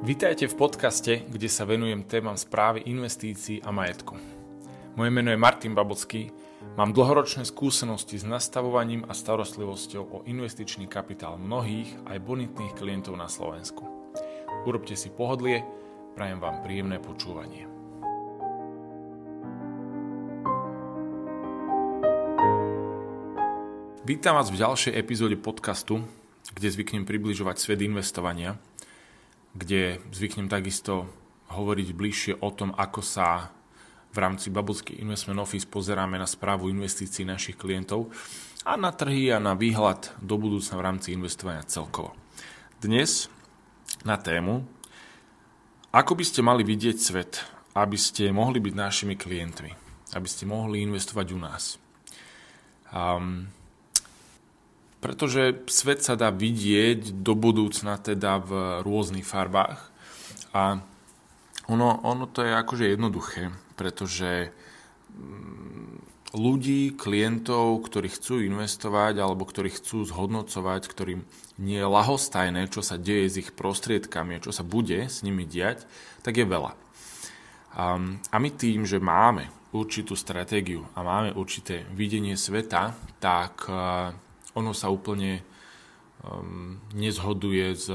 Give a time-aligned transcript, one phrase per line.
[0.00, 4.16] Vítajte v podcaste, kde sa venujem témam správy investícií a majetku.
[4.96, 6.32] Moje meno je Martin Babocký,
[6.80, 13.28] mám dlhoročné skúsenosti s nastavovaním a starostlivosťou o investičný kapitál mnohých aj bonitných klientov na
[13.28, 13.84] Slovensku.
[14.64, 15.68] Urobte si pohodlie,
[16.16, 17.68] prajem vám príjemné počúvanie.
[24.08, 26.00] Vítam vás v ďalšej epizóde podcastu,
[26.56, 28.56] kde zvyknem približovať svet investovania–
[29.54, 31.10] kde zvyknem takisto
[31.50, 33.50] hovoriť bližšie o tom, ako sa
[34.10, 38.10] v rámci Bubblesky Investment Office pozeráme na správu investícií našich klientov
[38.66, 42.14] a na trhy a na výhľad do budúcna v rámci investovania celkovo.
[42.82, 43.30] Dnes
[44.02, 44.66] na tému,
[45.90, 47.42] ako by ste mali vidieť svet,
[47.74, 49.70] aby ste mohli byť našimi klientmi,
[50.14, 51.64] aby ste mohli investovať u nás.
[52.90, 53.50] Um,
[55.00, 58.50] pretože svet sa dá vidieť do budúcna teda v
[58.84, 59.80] rôznych farbách
[60.52, 60.84] a
[61.70, 64.50] ono, ono to je akože jednoduché, pretože
[65.14, 65.80] mm,
[66.34, 71.20] ľudí, klientov, ktorí chcú investovať alebo ktorí chcú zhodnocovať, ktorým
[71.58, 75.46] nie je lahostajné, čo sa deje s ich prostriedkami a čo sa bude s nimi
[75.46, 75.86] diať,
[76.22, 76.72] tak je veľa.
[77.78, 83.70] A my tým, že máme určitú stratégiu a máme určité videnie sveta, tak
[84.54, 85.42] ono sa úplne
[86.24, 87.86] um, nezhoduje s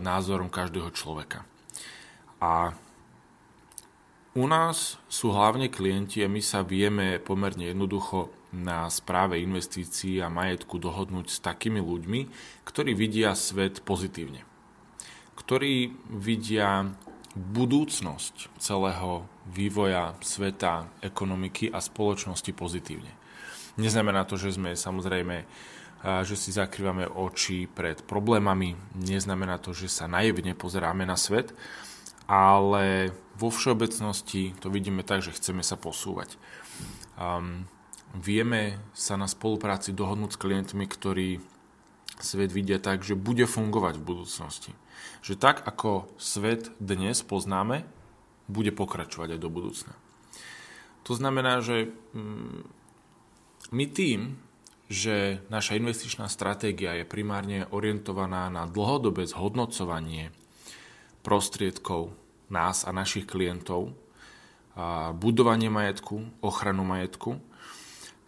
[0.00, 1.46] názorom každého človeka.
[2.38, 2.74] A
[4.34, 10.30] u nás sú hlavne klienti a my sa vieme pomerne jednoducho na správe investícií a
[10.30, 12.20] majetku dohodnúť s takými ľuďmi,
[12.66, 14.42] ktorí vidia svet pozitívne.
[15.38, 16.94] Ktorí vidia
[17.34, 23.10] budúcnosť celého vývoja sveta, ekonomiky a spoločnosti pozitívne.
[23.74, 25.44] Neznamená to, že sme samozrejme
[26.04, 28.76] že si zakrývame oči pred problémami.
[28.92, 31.56] Neznamená to, že sa naivne pozeráme na svet,
[32.28, 36.36] ale vo všeobecnosti to vidíme tak, že chceme sa posúvať.
[37.16, 37.64] Um,
[38.12, 41.40] vieme sa na spolupráci dohodnúť s klientmi, ktorí
[42.24, 44.72] svet vidia tak, že bude fungovať v budúcnosti.
[45.20, 47.84] Že tak, ako svet dnes poznáme,
[48.48, 49.94] bude pokračovať aj do budúcna.
[51.04, 52.60] To znamená, že mm,
[53.72, 54.40] my tým,
[54.88, 60.32] že naša investičná stratégia je primárne orientovaná na dlhodobé zhodnocovanie
[61.24, 62.12] prostriedkov
[62.52, 63.96] nás a našich klientov,
[64.74, 67.38] a budovanie majetku, ochranu majetku,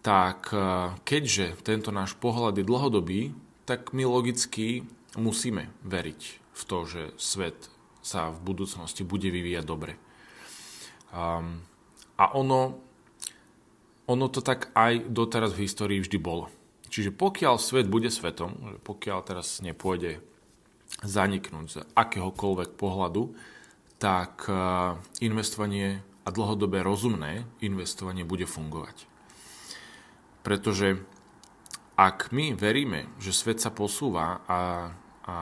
[0.00, 3.20] tak e, keďže tento náš pohľad je dlhodobý,
[3.68, 4.88] tak my logicky
[5.20, 6.20] musíme veriť
[6.56, 7.68] v to, že svet
[8.00, 10.00] sa v budúcnosti bude vyvíjať dobre.
[11.12, 12.88] A ono
[14.08, 16.48] ono to tak aj doteraz v histórii vždy bolo.
[16.88, 20.24] Čiže pokiaľ svet bude svetom, pokiaľ teraz nepôjde
[21.04, 23.36] zaniknúť z akéhokoľvek pohľadu,
[24.00, 24.52] tak e,
[25.20, 29.04] investovanie a dlhodobé rozumné investovanie bude fungovať.
[30.40, 31.04] Pretože
[31.98, 34.94] ak my veríme, že svet sa posúva a,
[35.26, 35.38] a,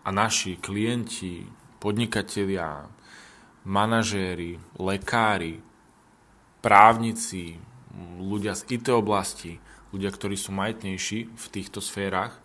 [0.00, 1.44] a naši klienti,
[1.76, 2.88] podnikatelia,
[3.68, 5.60] manažéri, lekári,
[6.64, 7.60] právnici,
[8.16, 9.60] ľudia z IT oblasti,
[9.92, 12.40] ľudia, ktorí sú majetnejší v týchto sférach,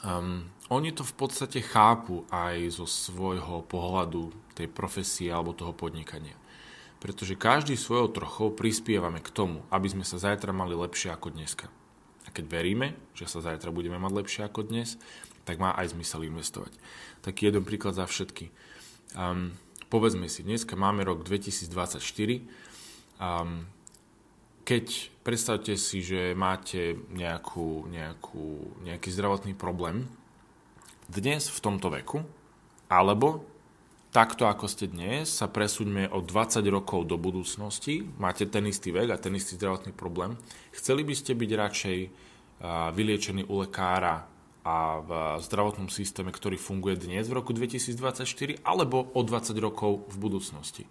[0.00, 6.38] um, oni to v podstate chápu aj zo svojho pohľadu tej profesie alebo toho podnikania.
[7.04, 11.68] Pretože každý svojou trochou prispievame k tomu, aby sme sa zajtra mali lepšie ako dneska.
[12.30, 14.96] Keď veríme, že sa zajtra budeme mať lepšie ako dnes,
[15.44, 16.72] tak má aj zmysel investovať.
[17.26, 18.52] Taký jeden príklad za všetky.
[19.18, 19.56] Um,
[19.90, 21.66] povedzme si, dneska máme rok 2024,
[23.18, 23.66] um,
[24.62, 24.86] keď
[25.26, 30.06] predstavte si, že máte nejakú, nejakú, nejaký zdravotný problém
[31.10, 32.22] dnes v tomto veku,
[32.86, 33.42] alebo
[34.10, 39.14] takto ako ste dnes, sa presúďme o 20 rokov do budúcnosti, máte ten istý vek
[39.14, 40.34] a ten istý zdravotný problém,
[40.74, 41.98] chceli by ste byť radšej
[42.94, 44.26] vyliečení u lekára
[44.60, 45.10] a v
[45.40, 50.84] zdravotnom systéme, ktorý funguje dnes v roku 2024, alebo o 20 rokov v budúcnosti.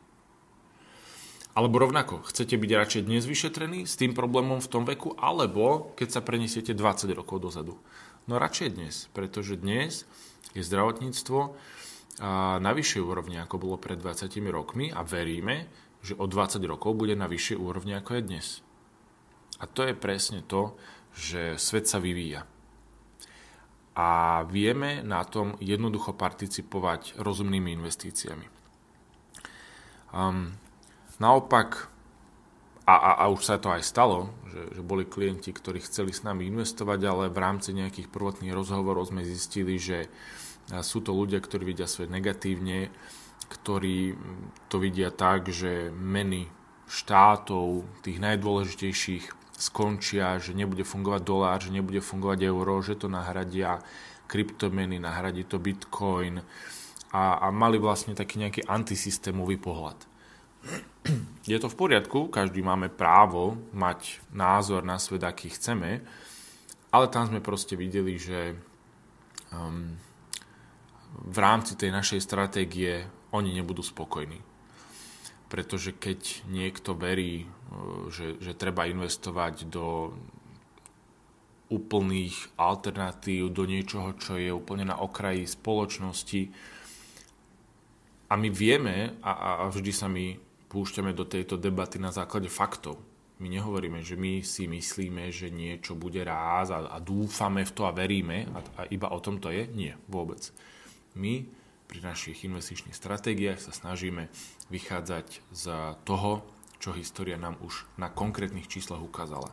[1.54, 6.18] Alebo rovnako, chcete byť radšej dnes vyšetrení s tým problémom v tom veku, alebo keď
[6.18, 7.78] sa prenesiete 20 rokov dozadu.
[8.26, 10.10] No radšej dnes, pretože dnes
[10.58, 11.54] je zdravotníctvo
[12.60, 15.72] na vyššej úrovni, ako bolo pred 20 rokmi a veríme,
[16.04, 18.48] že o 20 rokov bude na vyššej úrovni, ako je dnes.
[19.60, 20.76] A to je presne to,
[21.16, 22.48] že svet sa vyvíja.
[24.00, 28.48] A vieme na tom jednoducho participovať rozumnými investíciami.
[30.16, 30.56] Um,
[31.20, 31.92] Naopak,
[32.88, 36.24] a, a, a už sa to aj stalo, že, že boli klienti, ktorí chceli s
[36.24, 40.08] nami investovať, ale v rámci nejakých prvotných rozhovorov sme zistili, že
[40.86, 42.94] sú to ľudia, ktorí vidia svet negatívne,
[43.50, 44.14] ktorí
[44.70, 46.46] to vidia tak, že meny
[46.90, 53.84] štátov, tých najdôležitejších, skončia, že nebude fungovať dolár, že nebude fungovať euro, že to nahradia
[54.32, 56.40] kryptomeny, nahradí to bitcoin
[57.12, 60.00] a, a mali vlastne taký nejaký antisystémový pohľad.
[61.50, 66.06] Je to v poriadku, každý máme právo mať názor na svet, aký chceme,
[66.94, 68.56] ale tam sme proste videli, že
[69.52, 69.98] um,
[71.14, 74.42] v rámci tej našej stratégie oni nebudú spokojní.
[75.50, 80.14] Pretože keď niekto verí, uh, že, že treba investovať do
[81.70, 86.50] úplných alternatív, do niečoho, čo je úplne na okraji spoločnosti,
[88.30, 90.38] a my vieme, a, a vždy sa my
[90.70, 93.02] púšťame do tejto debaty na základe faktov.
[93.42, 97.90] My nehovoríme, že my si myslíme, že niečo bude ráz a, a dúfame v to
[97.90, 99.66] a veríme a, a iba o tom to je.
[99.74, 100.54] Nie, vôbec.
[101.20, 101.44] My
[101.92, 104.32] pri našich investičných stratégiách sa snažíme
[104.72, 105.64] vychádzať z
[106.08, 106.48] toho,
[106.80, 109.52] čo história nám už na konkrétnych číslach ukázala.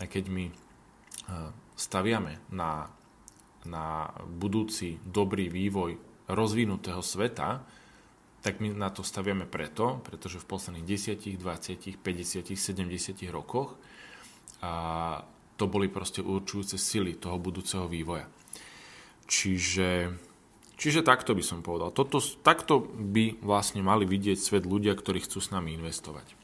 [0.00, 0.54] A keď my e,
[1.76, 2.88] staviame na,
[3.68, 6.00] na budúci dobrý vývoj
[6.32, 7.60] rozvinutého sveta,
[8.40, 13.74] tak my na to staviame preto, pretože v posledných 10, 20, 50, 70 rokoch
[14.62, 14.72] a
[15.58, 18.28] to boli proste určujúce sily toho budúceho vývoja.
[19.26, 20.14] Čiže,
[20.76, 21.92] čiže takto by som povedal.
[21.92, 26.36] Toto, takto by vlastne mali vidieť svet ľudia, ktorí chcú s nami investovať.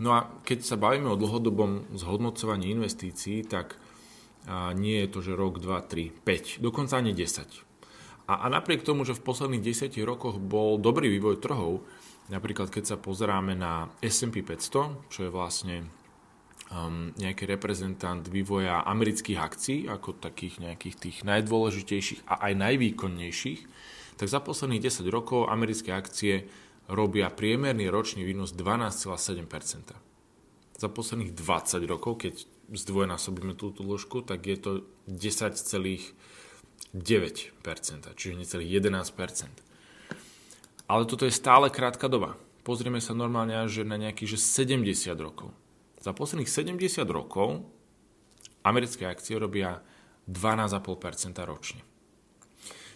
[0.00, 3.76] No a keď sa bavíme o dlhodobom zhodnocovaní investícií, tak
[4.72, 7.70] nie je to, že rok, 2, 3, 5, dokonca ani 10
[8.30, 11.82] a, a napriek tomu, že v posledných desiatich rokoch bol dobrý vývoj trhov,
[12.30, 15.90] napríklad keď sa pozeráme na S&P 500, čo je vlastne
[16.70, 23.60] um, nejaký reprezentant vývoja amerických akcií, ako takých nejakých tých najdôležitejších a aj najvýkonnejších,
[24.16, 26.46] tak za posledných 10 rokov americké akcie
[26.90, 29.94] robia priemerný ročný výnos 12,7%.
[30.80, 32.34] Za posledných 20 rokov, keď
[32.72, 34.70] zdvojnásobíme túto dĺžku, tak je to
[35.06, 35.56] 10,
[36.90, 39.70] 9%, čiže necelých 11%.
[40.90, 42.34] Ale toto je stále krátka doba.
[42.66, 45.54] Pozrieme sa normálne až na nejakých 70 rokov.
[46.00, 47.64] Za posledných 70 rokov
[48.64, 49.84] americké akcie robia
[50.28, 51.84] 12,5% ročne.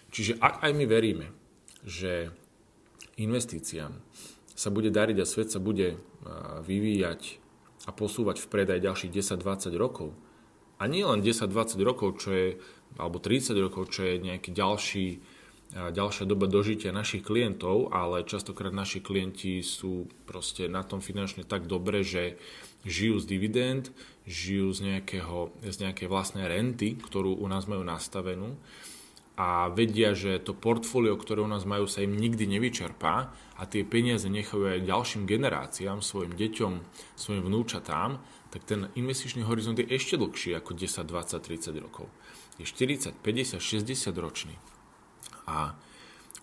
[0.09, 1.27] Čiže ak aj my veríme,
[1.85, 2.33] že
[3.21, 3.93] investíciám
[4.55, 6.01] sa bude dariť a svet sa bude
[6.65, 7.43] vyvíjať
[7.85, 10.17] a posúvať vpred aj ďalších 10-20 rokov,
[10.81, 12.49] a nie len 10-20 rokov, čo je
[12.99, 15.19] alebo 30 rokov, čo je nejaký ďalší,
[15.75, 21.67] ďalšia doba dožitia našich klientov, ale častokrát naši klienti sú proste na tom finančne tak
[21.67, 22.38] dobre, že
[22.87, 23.85] žijú z dividend,
[24.25, 28.55] žijú z, nejakého, z nejakej vlastnej renty, ktorú u nás majú nastavenú
[29.35, 33.82] a vedia, že to portfólio, ktoré u nás majú, sa im nikdy nevyčerpá a tie
[33.82, 36.73] peniaze nechajú aj ďalším generáciám, svojim deťom,
[37.19, 38.23] svojim vnúčatám,
[38.55, 42.06] tak ten investičný horizont je ešte dlhší ako 10, 20, 30 rokov
[42.59, 44.55] je 40, 50, 60 ročný.
[45.49, 45.76] A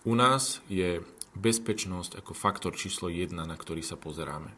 [0.02, 1.02] u nás je
[1.38, 4.52] bezpečnosť ako faktor číslo 1, na ktorý sa pozeráme.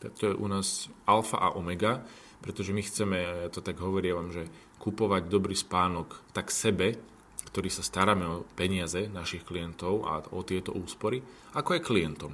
[0.00, 2.04] To je u nás alfa a omega,
[2.44, 4.48] pretože my chceme, ja to tak hovorím, že
[4.78, 7.00] kupovať dobrý spánok tak sebe,
[7.48, 11.24] ktorý sa staráme o peniaze našich klientov a o tieto úspory,
[11.56, 12.32] ako aj klientom.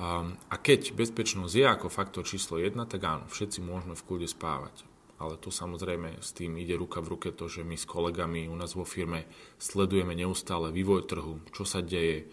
[0.00, 4.89] A keď bezpečnosť je ako faktor číslo 1, tak áno, všetci môžeme v kľude spávať
[5.20, 8.56] ale tu samozrejme s tým ide ruka v ruke to, že my s kolegami u
[8.56, 9.28] nás vo firme
[9.60, 12.32] sledujeme neustále vývoj trhu, čo sa deje,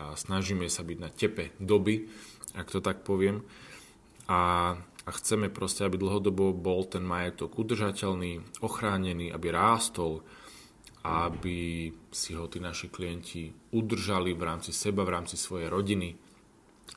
[0.00, 2.08] a snažíme sa byť na tepe doby,
[2.56, 3.44] ak to tak poviem.
[4.24, 10.24] A, a chceme proste, aby dlhodobo bol ten majetok udržateľný, ochránený, aby rástol,
[11.04, 16.16] aby si ho tí naši klienti udržali v rámci seba, v rámci svojej rodiny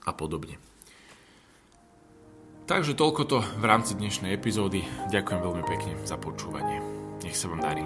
[0.08, 0.75] a podobne.
[2.66, 4.82] Takže toľko to v rámci dnešnej epizódy.
[5.14, 6.82] Ďakujem veľmi pekne za počúvanie.
[7.22, 7.86] Nech sa vám darí.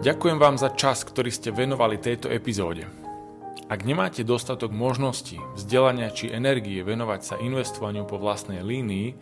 [0.00, 2.88] Ďakujem vám za čas, ktorý ste venovali tejto epizóde.
[3.68, 9.12] Ak nemáte dostatok možností, vzdelania či energie venovať sa investovaniu po vlastnej línii,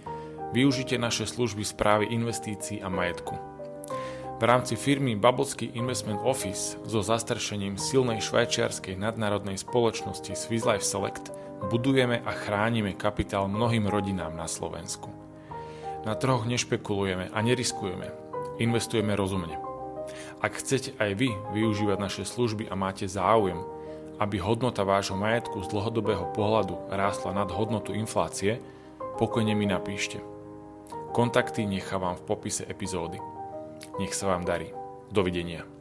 [0.54, 3.57] využite naše služby správy investícií a majetku.
[4.38, 11.34] V rámci firmy Babelsky Investment Office so zastrešením silnej švajčiarskej nadnárodnej spoločnosti Swiss Life Select
[11.66, 15.10] budujeme a chránime kapitál mnohým rodinám na Slovensku.
[16.06, 18.14] Na trhoch nešpekulujeme a neriskujeme.
[18.62, 19.58] Investujeme rozumne.
[20.38, 23.58] Ak chcete aj vy využívať naše služby a máte záujem,
[24.22, 28.62] aby hodnota vášho majetku z dlhodobého pohľadu rástla nad hodnotu inflácie,
[29.18, 30.22] pokojne mi napíšte.
[31.10, 33.18] Kontakty nechávam v popise epizódy.
[33.98, 34.70] Nech sa vám darí.
[35.08, 35.77] Dovidenia.